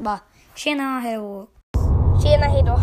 [0.00, 0.20] Bara
[0.54, 1.46] tjena, hejdå.
[2.22, 2.76] Tjena, hejdå.